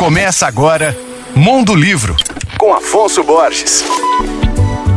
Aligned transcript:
Começa 0.00 0.46
agora 0.46 0.96
Mundo 1.36 1.74
Livro, 1.74 2.16
com 2.56 2.72
Afonso 2.72 3.22
Borges. 3.22 3.84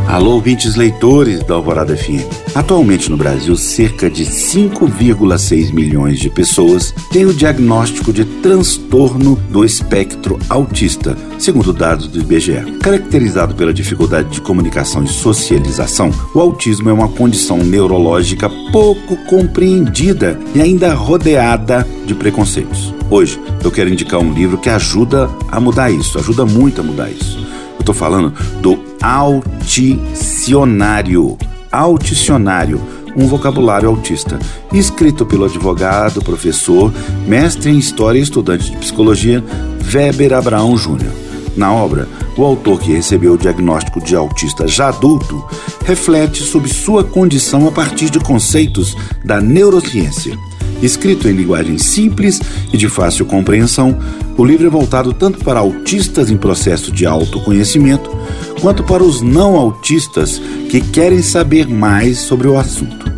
Alô, 0.08 0.36
ouvintes 0.36 0.76
leitores 0.76 1.44
da 1.44 1.56
Alvorada 1.56 1.94
FM. 1.94 2.24
Atualmente 2.54 3.10
no 3.10 3.16
Brasil, 3.18 3.54
cerca 3.54 4.08
de 4.08 4.24
5,6 4.24 5.74
milhões 5.74 6.18
de 6.18 6.30
pessoas 6.30 6.94
têm 7.12 7.26
o 7.26 7.34
diagnóstico 7.34 8.14
de 8.14 8.24
transtorno 8.24 9.36
do 9.50 9.62
espectro 9.62 10.38
autista, 10.48 11.14
segundo 11.38 11.70
dados 11.74 12.08
do 12.08 12.20
IBGE. 12.20 12.78
Caracterizado 12.80 13.54
pela 13.54 13.74
dificuldade 13.74 14.30
de 14.30 14.40
comunicação 14.40 15.04
e 15.04 15.08
socialização, 15.08 16.10
o 16.34 16.40
autismo 16.40 16.88
é 16.88 16.92
uma 16.94 17.08
condição 17.08 17.58
neurológica 17.58 18.48
pouco 18.72 19.18
compreendida 19.26 20.40
e 20.54 20.62
ainda 20.62 20.94
rodeada 20.94 21.86
de 22.06 22.14
preconceitos. 22.14 22.93
Hoje, 23.10 23.38
eu 23.62 23.70
quero 23.70 23.90
indicar 23.90 24.18
um 24.18 24.32
livro 24.32 24.56
que 24.56 24.70
ajuda 24.70 25.28
a 25.50 25.60
mudar 25.60 25.90
isso, 25.90 26.18
ajuda 26.18 26.46
muito 26.46 26.80
a 26.80 26.84
mudar 26.84 27.10
isso. 27.10 27.38
Eu 27.74 27.80
estou 27.80 27.94
falando 27.94 28.32
do 28.60 28.78
Alticionário. 29.02 31.36
Alticionário, 31.70 32.80
um 33.16 33.26
vocabulário 33.26 33.88
autista, 33.88 34.38
escrito 34.72 35.26
pelo 35.26 35.44
advogado, 35.44 36.22
professor, 36.22 36.92
mestre 37.26 37.70
em 37.70 37.78
História 37.78 38.18
e 38.18 38.22
estudante 38.22 38.70
de 38.70 38.76
Psicologia, 38.78 39.44
Weber 39.92 40.32
Abraão 40.32 40.76
Júnior. 40.76 41.12
Na 41.56 41.72
obra, 41.72 42.08
o 42.36 42.44
autor 42.44 42.80
que 42.80 42.92
recebeu 42.92 43.34
o 43.34 43.38
diagnóstico 43.38 44.02
de 44.02 44.16
autista 44.16 44.66
já 44.66 44.88
adulto 44.88 45.44
reflete 45.84 46.42
sobre 46.42 46.72
sua 46.72 47.04
condição 47.04 47.68
a 47.68 47.72
partir 47.72 48.10
de 48.10 48.18
conceitos 48.18 48.96
da 49.24 49.40
neurociência. 49.40 50.36
Escrito 50.84 51.26
em 51.26 51.32
linguagem 51.32 51.78
simples 51.78 52.38
e 52.70 52.76
de 52.76 52.90
fácil 52.90 53.24
compreensão, 53.24 53.96
o 54.36 54.44
livro 54.44 54.66
é 54.66 54.70
voltado 54.70 55.14
tanto 55.14 55.42
para 55.42 55.60
autistas 55.60 56.30
em 56.30 56.36
processo 56.36 56.92
de 56.92 57.06
autoconhecimento, 57.06 58.14
quanto 58.60 58.84
para 58.84 59.02
os 59.02 59.22
não 59.22 59.56
autistas 59.56 60.38
que 60.68 60.82
querem 60.82 61.22
saber 61.22 61.66
mais 61.66 62.18
sobre 62.18 62.48
o 62.48 62.58
assunto. 62.58 63.10